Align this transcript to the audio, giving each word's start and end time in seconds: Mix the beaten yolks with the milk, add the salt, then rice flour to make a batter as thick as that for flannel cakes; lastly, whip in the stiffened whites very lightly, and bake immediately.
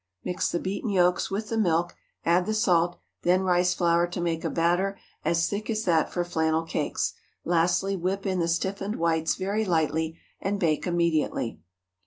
Mix 0.23 0.49
the 0.51 0.57
beaten 0.59 0.89
yolks 0.89 1.29
with 1.29 1.49
the 1.49 1.59
milk, 1.59 1.93
add 2.25 2.47
the 2.47 2.55
salt, 2.55 2.97
then 3.21 3.43
rice 3.43 3.75
flour 3.75 4.07
to 4.07 4.19
make 4.19 4.43
a 4.43 4.49
batter 4.49 4.97
as 5.23 5.47
thick 5.47 5.69
as 5.69 5.83
that 5.85 6.11
for 6.11 6.23
flannel 6.25 6.63
cakes; 6.63 7.13
lastly, 7.45 7.95
whip 7.95 8.25
in 8.25 8.39
the 8.39 8.47
stiffened 8.47 8.95
whites 8.95 9.35
very 9.35 9.63
lightly, 9.63 10.17
and 10.41 10.59
bake 10.59 10.87
immediately. 10.87 11.59